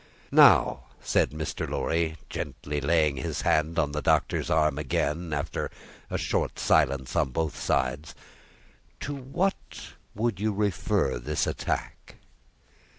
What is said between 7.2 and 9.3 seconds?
both sides, "to